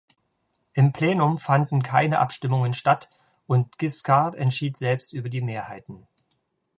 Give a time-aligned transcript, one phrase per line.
[0.73, 3.07] Im Plenum fanden keine Abstimmungen statt,
[3.45, 6.07] und Giscard entschied selbst über die Mehrheiten.